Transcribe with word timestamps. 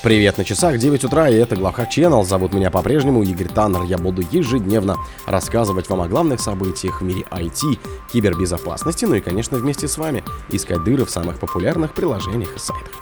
Привет, 0.00 0.38
на 0.38 0.44
часах 0.44 0.78
9 0.78 1.04
утра, 1.04 1.28
и 1.28 1.34
это 1.34 1.56
Главхак 1.56 1.88
Channel. 1.90 2.22
Зовут 2.22 2.52
меня 2.52 2.70
по-прежнему 2.70 3.24
Игорь 3.24 3.48
Таннер. 3.48 3.82
Я 3.82 3.98
буду 3.98 4.22
ежедневно 4.30 4.96
рассказывать 5.26 5.88
вам 5.88 6.02
о 6.02 6.06
главных 6.06 6.40
событиях 6.40 7.00
в 7.00 7.04
мире 7.04 7.24
IT, 7.32 7.80
кибербезопасности, 8.12 9.06
ну 9.06 9.16
и, 9.16 9.20
конечно, 9.20 9.58
вместе 9.58 9.88
с 9.88 9.98
вами 9.98 10.22
искать 10.50 10.84
дыры 10.84 11.04
в 11.04 11.10
самых 11.10 11.40
популярных 11.40 11.94
приложениях 11.94 12.54
и 12.54 12.58
сайтах. 12.60 12.92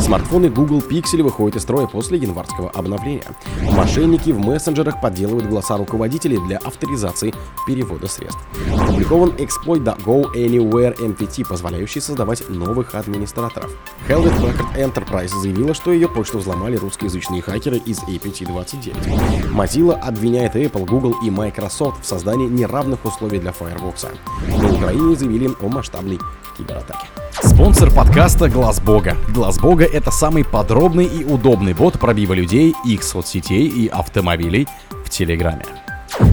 Смартфоны 0.00 0.48
Google 0.48 0.78
Pixel 0.78 1.22
выходят 1.22 1.56
из 1.56 1.62
строя 1.62 1.86
после 1.86 2.18
январского 2.18 2.70
обновления. 2.70 3.24
Мошенники 3.72 4.30
в 4.30 4.38
мессенджерах 4.38 5.00
подделывают 5.00 5.46
голоса 5.46 5.76
руководителей 5.76 6.38
для 6.46 6.58
авторизации 6.58 7.34
перевода 7.66 8.08
средств. 8.08 8.40
Опубликован 8.72 9.34
эксплойт 9.38 9.82
Go 9.82 10.24
Anywhere 10.34 10.96
MPT, 10.98 11.46
позволяющий 11.46 12.00
создавать 12.00 12.48
новых 12.48 12.94
администраторов. 12.94 13.70
Hewlett 14.08 14.34
Packard 14.40 14.76
Enterprise 14.76 15.28
заявила, 15.40 15.74
что 15.74 15.92
ее 15.92 16.08
почту 16.08 16.38
взломали 16.38 16.76
русскоязычные 16.76 17.42
хакеры 17.42 17.76
из 17.78 18.00
APT-29. 18.00 19.52
Mozilla 19.52 19.98
обвиняет 20.00 20.56
Apple, 20.56 20.86
Google 20.86 21.14
и 21.24 21.30
Microsoft 21.30 22.02
в 22.02 22.06
создании 22.06 22.48
неравных 22.48 23.04
условий 23.04 23.38
для 23.38 23.52
Firefox. 23.52 24.06
На 24.48 24.72
Украине 24.72 25.16
заявили 25.16 25.50
о 25.60 25.68
масштабной 25.68 26.18
кибератаке. 26.56 27.06
Спонсор 27.60 27.90
подкаста 27.90 28.48
Глаз 28.48 28.80
Бога. 28.80 29.18
Глаз 29.34 29.58
Бога 29.58 29.84
это 29.84 30.10
самый 30.10 30.46
подробный 30.46 31.04
и 31.04 31.24
удобный 31.24 31.74
бот 31.74 32.00
пробива 32.00 32.32
людей, 32.32 32.74
их 32.86 33.02
соцсетей 33.02 33.68
и 33.68 33.86
автомобилей 33.86 34.66
в 35.04 35.10
Телеграме. 35.10 35.66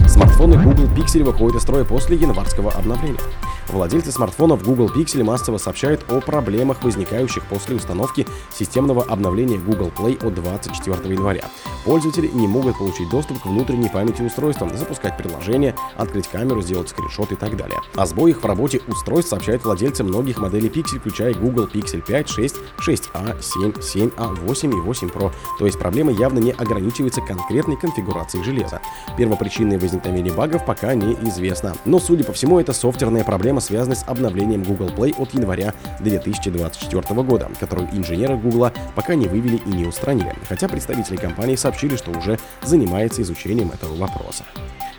Смартфоны 0.06 0.56
Google 0.56 0.86
Pixel 0.96 1.24
выходят 1.24 1.56
из 1.56 1.62
строя 1.64 1.84
после 1.84 2.16
январского 2.16 2.72
обновления. 2.72 3.20
Владельцы 3.68 4.10
смартфонов 4.12 4.62
Google 4.62 4.88
Pixel 4.88 5.22
массово 5.22 5.58
сообщают 5.58 6.10
о 6.10 6.20
проблемах, 6.20 6.82
возникающих 6.82 7.44
после 7.46 7.76
установки 7.76 8.26
системного 8.52 9.02
обновления 9.02 9.58
Google 9.58 9.92
Play 9.96 10.26
от 10.26 10.34
24 10.34 11.14
января. 11.14 11.44
Пользователи 11.84 12.28
не 12.28 12.48
могут 12.48 12.78
получить 12.78 13.10
доступ 13.10 13.42
к 13.42 13.46
внутренней 13.46 13.88
памяти 13.90 14.22
устройства, 14.22 14.70
запускать 14.74 15.16
приложения, 15.18 15.74
открыть 15.96 16.28
камеру, 16.28 16.62
сделать 16.62 16.88
скриншот 16.88 17.32
и 17.32 17.34
так 17.34 17.56
далее. 17.56 17.78
О 17.94 18.06
сбоях 18.06 18.42
в 18.42 18.46
работе 18.46 18.80
устройств 18.88 19.30
сообщают 19.30 19.64
владельцы 19.64 20.02
многих 20.02 20.38
моделей 20.38 20.68
Pixel, 20.68 20.98
включая 20.98 21.34
Google 21.34 21.68
Pixel 21.72 22.00
5, 22.00 22.28
6, 22.28 22.56
6a, 22.78 23.42
7, 23.42 24.10
7a, 24.10 24.46
8 24.46 24.72
и 24.72 24.76
8 24.76 25.08
Pro. 25.08 25.30
То 25.58 25.66
есть 25.66 25.78
проблема 25.78 26.12
явно 26.12 26.38
не 26.38 26.52
ограничивается 26.52 27.20
конкретной 27.20 27.76
конфигурацией 27.76 28.44
железа. 28.44 28.80
Первопричинное 29.18 29.78
возникновение 29.78 30.32
багов 30.32 30.64
пока 30.64 30.94
неизвестно. 30.94 31.74
Но, 31.84 31.98
судя 31.98 32.24
по 32.24 32.32
всему, 32.32 32.58
это 32.58 32.72
софтверная 32.72 33.24
проблема 33.24 33.57
проблема 33.58 33.60
связана 33.60 33.94
с 33.94 34.04
обновлением 34.06 34.62
Google 34.62 34.88
Play 34.88 35.14
от 35.18 35.34
января 35.34 35.74
2024 36.00 37.22
года, 37.22 37.48
которую 37.60 37.88
инженеры 37.92 38.36
Google 38.36 38.70
пока 38.94 39.14
не 39.14 39.26
вывели 39.26 39.56
и 39.56 39.70
не 39.70 39.86
устранили, 39.86 40.34
хотя 40.48 40.68
представители 40.68 41.16
компании 41.16 41.56
сообщили, 41.56 41.96
что 41.96 42.10
уже 42.10 42.38
занимается 42.62 43.22
изучением 43.22 43.70
этого 43.70 43.96
вопроса. 43.96 44.44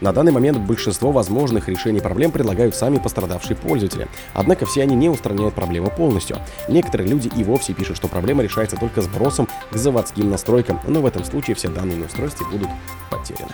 На 0.02 0.14
данный 0.14 0.32
момент 0.32 0.58
большинство 0.60 1.12
возможных 1.12 1.68
решений 1.68 2.00
проблем 2.00 2.32
предлагают 2.32 2.74
сами 2.74 3.00
пострадавшие 3.00 3.58
пользователи. 3.58 4.08
Однако 4.34 4.66
все 4.66 4.84
они 4.84 4.96
не 4.96 5.10
устраняют 5.10 5.56
проблему 5.56 5.90
полностью. 5.90 6.38
Некоторые 6.70 7.10
люди 7.10 7.30
и 7.36 7.44
вовсе 7.44 7.74
пишут, 7.74 7.98
что 7.98 8.08
проблема 8.08 8.44
решается 8.44 8.78
только 8.78 9.02
сбросом 9.02 9.48
к 9.72 9.76
заводским 9.76 10.30
настройкам, 10.30 10.80
но 10.88 11.02
в 11.02 11.06
этом 11.06 11.26
случае 11.26 11.56
все 11.56 11.68
данные 11.68 11.98
на 11.98 12.06
устройстве 12.06 12.46
будут 12.50 12.70
потеряны. 13.10 13.52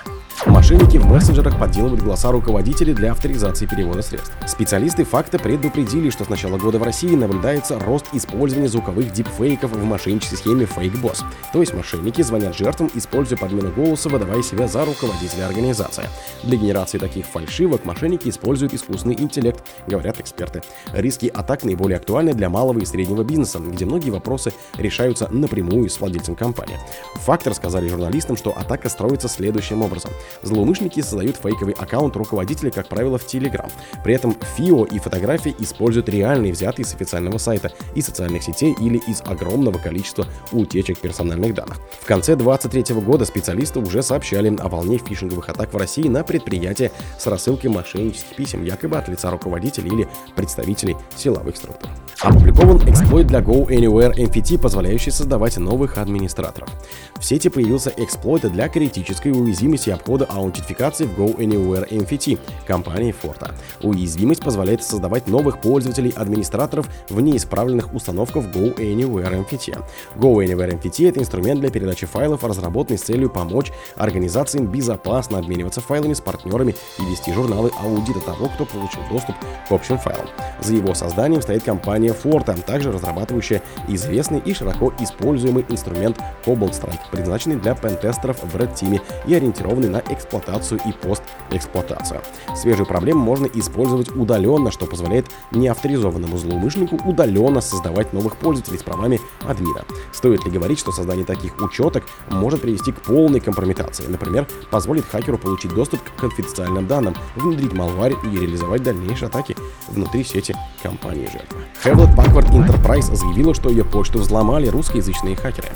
Мошенники 0.48 0.98
в 0.98 1.06
мессенджерах 1.08 1.60
подделывают 1.60 2.04
голоса 2.04 2.32
руководителей 2.32 2.94
для 2.94 3.12
авторизации 3.12 3.66
перевода 3.66 4.04
средств. 4.04 4.32
Специалисты 4.48 5.04
факта 5.04 5.40
предупредили, 5.40 6.12
что 6.12 6.24
с 6.24 6.30
начала 6.30 6.58
года 6.58 6.78
в 6.78 6.84
России 6.84 7.16
наблюдается 7.16 7.80
рост 7.80 8.06
использования 8.14 8.68
звуковых 8.68 9.12
дипфейков 9.12 9.72
в 9.72 9.84
мошеннической 9.84 10.38
схеме 10.38 10.66
FakeBoss. 10.66 11.23
То 11.52 11.62
есть 11.62 11.73
мошенники 11.73 12.22
звонят 12.22 12.56
жертвам, 12.56 12.92
используя 12.94 13.40
подмену 13.40 13.72
голоса, 13.72 14.08
выдавая 14.08 14.44
себя 14.44 14.68
за 14.68 14.86
руководителя 14.86 15.48
организации. 15.48 16.04
Для 16.44 16.58
генерации 16.58 17.00
таких 17.00 17.26
фальшивок 17.26 17.84
мошенники 17.84 18.30
используют 18.30 18.73
искусственный 18.73 19.16
интеллект, 19.16 19.64
говорят 19.88 20.20
эксперты. 20.20 20.61
Риски 20.94 21.26
атак 21.34 21.64
наиболее 21.64 21.98
актуальны 21.98 22.34
для 22.34 22.50
малого 22.50 22.80
и 22.80 22.86
среднего 22.86 23.23
бизнеса, 23.23 23.60
где 23.60 23.86
многие 23.86 24.11
вопросы 24.11 24.54
решаются 24.78 25.28
напрямую 25.32 25.89
с 25.89 26.00
владельцем 26.00 26.36
компании. 26.36 26.78
Фактор 27.16 27.55
сказали 27.55 27.88
журналистам, 27.88 28.38
что 28.38 28.52
атака 28.52 28.89
строится 28.89 29.28
следующим 29.28 29.82
образом. 29.82 30.11
Злоумышленники 30.42 31.02
создают 31.02 31.38
фейковый 31.38 31.73
аккаунт 31.73 32.16
руководителя, 32.16 32.72
как 32.72 32.88
правило, 32.88 33.18
в 33.18 33.26
Telegram. 33.26 33.72
При 34.04 34.14
этом 34.14 34.36
ФИО 34.56 34.86
и 34.86 35.00
фотографии 35.00 35.56
используют 35.60 36.10
реальные, 36.10 36.54
взятые 36.54 36.86
с 36.86 36.94
официального 36.94 37.38
сайта 37.38 37.72
и 37.96 38.02
социальных 38.02 38.44
сетей 38.44 38.76
или 38.80 38.98
из 39.08 39.22
огромного 39.22 39.78
количества 39.78 40.28
утечек 40.52 41.00
персональных 41.00 41.54
данных. 41.54 41.78
В 42.02 42.06
конце 42.06 42.36
2023 42.36 42.96
года 43.02 43.26
специалисты 43.26 43.80
уже 43.80 44.04
сообщали 44.04 44.56
о 44.60 44.70
волне 44.70 44.98
фишинговых 44.98 45.50
атак 45.50 45.73
в 45.73 45.78
России 45.78 46.08
на 46.08 46.23
предприятия 46.23 46.92
с 47.17 47.26
рассылкой 47.28 47.70
мошеннических 47.70 48.36
писем, 48.36 48.64
якобы 48.64 48.98
от 48.98 49.08
лица 49.08 49.32
руководителей 49.32 49.90
или 49.90 50.08
представителей 50.36 50.96
силовых 51.16 51.58
структур. 51.58 51.90
Опубликован 52.22 52.90
эксплойт 52.90 53.28
для 53.28 53.40
Go 53.40 53.67
Anywhere 53.67 54.16
MFT, 54.16 54.60
позволяющий 54.60 55.12
создавать 55.12 55.58
новых 55.58 55.98
администраторов. 55.98 56.70
В 57.17 57.26
сети 57.26 57.50
появился 57.50 57.94
эксплойт 57.98 58.52
для 58.52 58.70
критической 58.70 59.32
уязвимости 59.32 59.90
обхода 59.90 60.24
аутентификации 60.30 61.05
в 61.05 61.19
Go 61.19 61.37
Anywhere 61.37 61.89
MFT 61.89 62.39
компании 62.65 63.13
Forta. 63.13 63.53
Уязвимость 63.81 64.43
позволяет 64.43 64.83
создавать 64.83 65.27
новых 65.27 65.61
пользователей-администраторов 65.61 66.89
в 67.09 67.21
неисправленных 67.21 67.93
установках 67.93 68.45
Go 68.45 68.75
Anywhere 68.77 69.45
MFT. 69.45 69.83
Go 70.15 70.36
Anywhere 70.45 70.80
MFT— 70.80 71.09
это 71.09 71.19
инструмент 71.19 71.59
для 71.61 71.69
передачи 71.69 72.05
файлов, 72.05 72.43
разработанный 72.43 72.97
с 72.97 73.03
целью 73.03 73.30
помочь 73.30 73.71
организациям 73.95 74.67
безопасно 74.67 75.39
обмениваться 75.39 75.81
файлами 75.81 76.13
с 76.13 76.21
партнерами 76.21 76.75
и 76.99 77.05
вести 77.05 77.33
журналы 77.33 77.71
аудита 77.81 78.19
того, 78.21 78.49
кто 78.49 78.65
получил 78.65 79.02
доступ 79.11 79.36
к 79.67 79.71
общим 79.71 79.97
файлам. 79.97 80.27
За 80.61 80.73
его 80.73 80.93
созданием 80.93 81.42
стоит 81.42 81.63
компания 81.63 82.13
Forta, 82.13 82.59
также 82.61 82.92
разрабатывающая 82.92 83.61
известный 83.87 84.39
и 84.39 84.53
широко 84.53 84.93
используемый 84.99 85.65
инструмент 85.69 86.17
Cobalt 86.45 86.71
Strike, 86.71 86.99
предназначенный 87.11 87.57
для 87.57 87.75
пентестеров 87.75 88.43
в 88.43 88.55
Red 88.55 88.73
Team 88.73 89.02
и 89.27 89.33
ориентированный 89.33 89.89
на 89.89 90.02
эксплуатацию 90.10 90.80
и 90.86 90.92
постэксплуатацию. 90.92 92.21
Свежую 92.55 92.86
проблему 92.86 93.23
можно 93.23 93.45
использовать 93.45 94.16
удаленно, 94.16 94.71
что 94.71 94.86
позволяет 94.86 95.27
неавторизованному 95.52 96.38
злоумышленнику 96.38 96.98
удаленно 97.05 97.61
создавать 97.61 98.14
новых 98.14 98.38
пользователей 98.38 98.80
с 98.80 98.83
правами 98.83 99.20
админа. 99.48 99.83
Стоит 100.14 100.45
ли 100.45 100.52
говорить, 100.52 100.80
что 100.80 100.92
создание 100.92 101.26
таких 101.26 101.60
учеток 101.61 102.04
может 102.30 102.61
привести 102.61 102.92
к 102.92 103.02
полной 103.02 103.39
компрометации, 103.39 104.05
например, 104.08 104.48
позволит 104.71 105.05
хакеру 105.05 105.38
получить 105.38 105.73
доступ 105.73 106.02
к 106.02 106.20
конфиденциальным 106.20 106.87
данным, 106.87 107.16
внедрить 107.36 107.73
малварь 107.73 108.14
и 108.23 108.37
реализовать 108.37 108.83
дальнейшие 108.83 109.27
атаки 109.27 109.55
внутри 109.87 110.23
сети 110.23 110.55
компании 110.82 111.30
жертвы. 111.32 111.60
Hewlett 111.83 112.16
Packard 112.16 112.49
Enterprise 112.52 113.14
заявила, 113.16 113.54
что 113.54 113.70
ее 113.70 113.83
почту 113.83 114.20
взломали 114.20 114.67
русскоязычные 114.67 115.36
хакеры. 115.36 115.70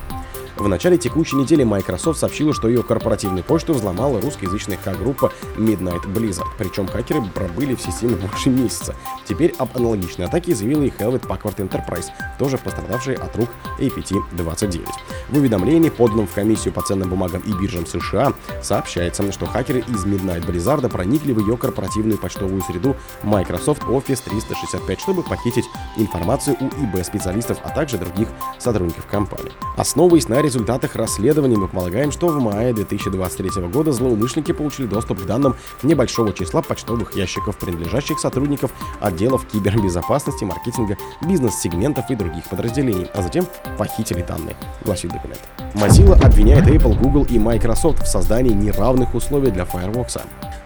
В 0.60 0.68
начале 0.68 0.98
текущей 0.98 1.38
недели 1.38 1.64
Microsoft 1.64 2.20
сообщила, 2.20 2.54
что 2.54 2.68
ее 2.68 2.84
корпоративную 2.84 3.46
почту 3.46 3.74
взломала 3.74 4.20
русскоязычная 4.20 4.78
хак-группа 4.78 5.32
Midnight 5.56 6.04
Blizzard. 6.14 6.50
Причем 6.58 6.86
хакеры 6.86 7.22
пробыли 7.34 7.76
в 7.76 7.82
системе 7.82 8.18
больше 8.18 8.50
месяца. 8.50 8.94
Теперь 9.26 9.56
об 9.58 9.70
аналогичной 9.78 10.26
атаке 10.26 10.54
заявила 10.54 10.84
и 10.84 10.90
Hewlett 10.90 11.26
Packard 11.26 11.56
Enterprise, 11.66 12.08
тоже 12.38 12.58
пострадавшая 12.58 13.16
от 13.16 13.38
рук 13.38 13.48
APT-29. 13.80 14.86
В 15.30 15.38
уведомлении, 15.38 15.90
поданном 15.90 16.28
в 16.28 16.34
комиссию 16.34 16.74
по 16.74 16.82
ценным 16.82 17.10
бумагам 17.10 17.42
и 17.42 17.54
биржам 17.54 17.86
США, 17.86 18.34
сообщается, 18.62 19.32
что 19.32 19.46
хакеры 19.46 19.80
из 19.80 20.06
Midnight 20.06 20.46
Blizzard 20.46 20.90
проникли 20.90 21.32
в 21.32 21.40
ее 21.40 21.56
корпоративную 21.56 22.18
почтовую 22.18 22.62
среду 22.64 22.98
Microsoft 23.24 23.84
Office 23.84 24.22
365, 24.26 25.00
чтобы 25.00 25.24
похитить 25.24 25.66
информацию 25.96 26.58
у 26.60 26.66
ИБ-специалистов, 26.84 27.60
а 27.64 27.70
также 27.70 27.98
других 27.98 28.28
сотрудников 28.58 29.06
компании. 29.06 29.54
Основываясь 29.78 30.28
на 30.28 30.42
результатах 30.50 30.96
расследования 30.96 31.58
мы 31.58 31.68
полагаем, 31.68 32.12
что 32.12 32.28
в 32.28 32.42
мае 32.42 32.74
2023 32.74 33.68
года 33.68 33.92
злоумышленники 33.92 34.52
получили 34.52 34.88
доступ 34.88 35.22
к 35.22 35.26
данным 35.26 35.56
небольшого 35.84 36.34
числа 36.34 36.64
почтовых 36.64 37.16
ящиков, 37.16 37.56
принадлежащих 37.58 38.20
сотрудников 38.20 38.72
отделов 39.00 39.46
кибербезопасности, 39.46 40.46
маркетинга, 40.46 40.98
бизнес-сегментов 41.22 42.10
и 42.10 42.16
других 42.16 42.46
подразделений, 42.46 43.08
а 43.14 43.22
затем 43.22 43.46
похитили 43.78 44.24
данные, 44.24 44.56
гласит 44.84 45.12
документ. 45.12 45.42
Mozilla 45.76 46.20
обвиняет 46.26 46.66
Apple, 46.66 46.98
Google 46.98 47.28
и 47.30 47.38
Microsoft 47.38 48.02
в 48.02 48.08
создании 48.08 48.54
неравных 48.54 49.14
условий 49.14 49.52
для 49.52 49.66
Firefox. 49.66 50.18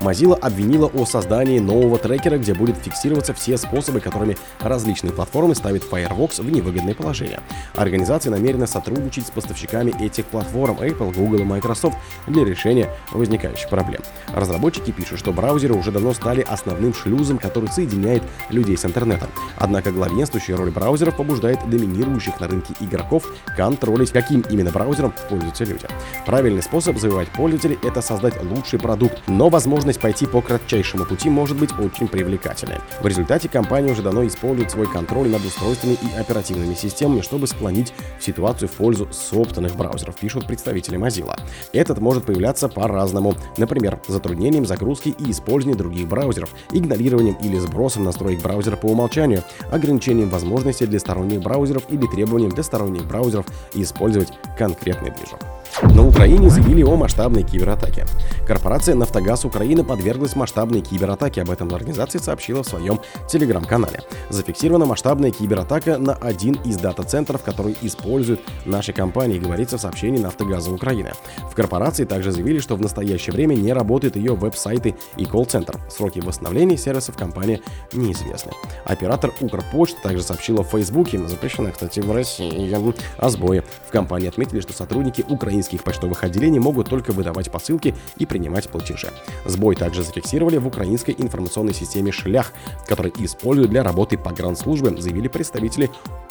Mozilla 0.03 0.37
обвинила 0.37 0.87
о 0.87 1.05
создании 1.05 1.59
нового 1.59 1.97
трекера, 1.97 2.37
где 2.37 2.53
будет 2.53 2.75
фиксироваться 2.77 3.33
все 3.33 3.57
способы, 3.57 4.01
которыми 4.01 4.37
различные 4.59 5.13
платформы 5.13 5.55
ставят 5.55 5.83
Firefox 5.83 6.39
в 6.39 6.49
невыгодное 6.49 6.93
положение. 6.93 7.39
Организация 7.73 8.29
намерена 8.29 8.67
сотрудничать 8.67 9.27
с 9.27 9.31
поставщиками 9.31 9.93
этих 10.03 10.25
платформ 10.25 10.77
Apple, 10.79 11.13
Google 11.15 11.39
и 11.39 11.43
Microsoft 11.43 11.95
для 12.27 12.43
решения 12.43 12.89
возникающих 13.11 13.69
проблем. 13.69 14.01
Разработчики 14.33 14.91
пишут, 14.91 15.19
что 15.19 15.31
браузеры 15.31 15.73
уже 15.73 15.91
давно 15.91 16.13
стали 16.13 16.41
основным 16.41 16.93
шлюзом, 16.93 17.37
который 17.37 17.69
соединяет 17.69 18.23
людей 18.49 18.77
с 18.77 18.83
интернетом. 18.83 19.29
Однако 19.57 19.91
главенствующая 19.91 20.57
роль 20.57 20.71
браузеров 20.71 21.15
побуждает 21.15 21.59
доминирующих 21.69 22.41
на 22.41 22.47
рынке 22.47 22.73
игроков 22.81 23.25
контролить, 23.55 24.11
каким 24.11 24.41
именно 24.49 24.71
браузером 24.71 25.13
пользуются 25.29 25.63
люди. 25.63 25.87
Правильный 26.25 26.61
способ 26.61 26.97
завоевать 26.97 27.29
пользователей– 27.29 27.79
это 27.83 28.01
создать 28.01 28.43
лучший 28.43 28.79
продукт, 28.79 29.21
но 29.27 29.47
возможность 29.47 29.92
пойти 29.97 30.25
по 30.25 30.41
кратчайшему 30.41 31.05
пути 31.05 31.29
может 31.29 31.57
быть 31.57 31.71
очень 31.79 32.07
привлекательной. 32.07 32.79
В 33.01 33.07
результате 33.07 33.49
компания 33.49 33.91
уже 33.91 34.01
давно 34.01 34.25
использует 34.25 34.71
свой 34.71 34.87
контроль 34.87 35.29
над 35.29 35.43
устройствами 35.45 35.93
и 36.01 36.19
оперативными 36.19 36.73
системами, 36.73 37.21
чтобы 37.21 37.47
склонить 37.47 37.93
ситуацию 38.19 38.69
в 38.69 38.71
пользу 38.73 39.07
собственных 39.11 39.75
браузеров, 39.75 40.15
пишут 40.15 40.47
представители 40.47 40.97
Mozilla. 40.97 41.39
Этот 41.71 41.99
может 41.99 42.25
появляться 42.25 42.69
по-разному. 42.69 43.35
Например, 43.57 43.99
затруднением 44.07 44.65
загрузки 44.65 45.09
и 45.09 45.31
использования 45.31 45.77
других 45.77 46.07
браузеров, 46.07 46.49
игнорированием 46.71 47.35
или 47.41 47.57
сбросом 47.57 48.03
настроек 48.03 48.41
браузера 48.41 48.75
по 48.75 48.87
умолчанию, 48.87 49.43
ограничением 49.71 50.29
возможностей 50.29 50.85
для 50.85 50.99
сторонних 50.99 51.41
браузеров 51.41 51.83
или 51.89 52.05
требованием 52.07 52.51
для 52.51 52.63
сторонних 52.63 53.05
браузеров 53.05 53.45
использовать 53.73 54.29
конкретный 54.57 55.11
движок. 55.11 55.39
На 55.81 56.05
Украине 56.05 56.49
заявили 56.49 56.83
о 56.83 56.95
масштабной 56.95 57.43
кибератаке. 57.43 58.05
Корпорация 58.47 58.95
«Нафтогаз 58.95 59.43
Украины» 59.43 59.72
подверглась 59.81 60.35
масштабной 60.35 60.81
кибератаке. 60.81 61.41
Об 61.41 61.49
этом 61.49 61.73
организация 61.73 62.21
сообщила 62.21 62.63
в 62.63 62.67
своем 62.67 62.99
телеграм-канале. 63.27 64.01
Зафиксирована 64.29 64.85
масштабная 64.85 65.31
кибератака 65.31 65.97
на 65.97 66.13
один 66.13 66.55
из 66.65 66.77
дата-центров, 66.77 67.43
который 67.43 67.75
используют 67.81 68.41
наши 68.65 68.93
компании, 68.93 69.39
говорится 69.39 69.77
в 69.77 69.81
сообщении 69.81 70.19
«Нафтогаза 70.19 70.71
Украины». 70.71 71.13
В 71.49 71.55
корпорации 71.55 72.03
также 72.03 72.31
заявили, 72.31 72.59
что 72.59 72.75
в 72.75 72.81
настоящее 72.81 73.33
время 73.33 73.55
не 73.55 73.71
работают 73.71 74.17
ее 74.17 74.35
веб-сайты 74.35 74.95
и 75.15 75.25
колл-центр. 75.25 75.79
Сроки 75.89 76.19
восстановления 76.19 76.77
сервисов 76.77 77.15
компании 77.15 77.61
неизвестны. 77.93 78.51
Оператор 78.83 79.31
Укрпочта 79.39 80.01
также 80.03 80.23
сообщила 80.23 80.63
в 80.63 80.67
Фейсбуке, 80.67 81.17
запрещена, 81.25 81.71
кстати, 81.71 82.01
в 82.01 82.11
России, 82.11 82.73
о 83.17 83.29
сбое. 83.29 83.63
В 83.87 83.91
компании 83.91 84.27
отметили, 84.27 84.59
что 84.59 84.73
сотрудники 84.73 85.23
украинских 85.29 85.83
почтовых 85.83 86.23
отделений 86.23 86.59
могут 86.59 86.89
только 86.89 87.11
выдавать 87.11 87.49
посылки 87.49 87.95
и 88.17 88.25
принимать 88.25 88.67
платежи. 88.67 89.07
Сбой 89.45 89.62
также 89.71 90.03
зафиксировали 90.03 90.57
в 90.57 90.67
украинской 90.67 91.15
информационной 91.17 91.73
системе 91.73 92.11
«Шлях», 92.11 92.53
который 92.87 93.13
используют 93.17 93.71
для 93.71 93.83
работы 93.83 94.17
погранслужбы, 94.17 95.01
заявили 95.01 95.27
представители 95.27 95.89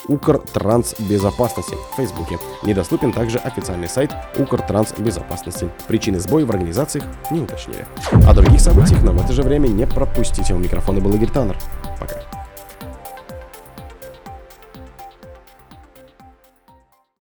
Укртрансбезопасности 0.08 1.74
в 1.74 1.96
Фейсбуке. 1.96 2.38
Недоступен 2.62 3.12
также 3.12 3.38
официальный 3.38 3.88
сайт 3.88 4.12
Укртрансбезопасности. 4.38 5.70
Причины 5.88 6.20
сбоя 6.20 6.44
в 6.44 6.50
организациях 6.50 7.04
не 7.30 7.40
уточнили. 7.40 7.86
О 8.26 8.34
других 8.34 8.60
событиях, 8.60 9.02
но 9.02 9.12
в 9.12 9.24
это 9.24 9.32
же 9.32 9.42
время 9.42 9.68
не 9.68 9.86
пропустите. 9.86 10.54
У 10.54 10.58
микрофона 10.58 11.00
был 11.00 11.14
Игорь 11.14 11.30
Таннер. 11.30 11.56
Пока. 11.98 12.21